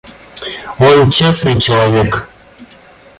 Он 0.79 1.11
честный 1.11 1.59
человек. 1.61 2.27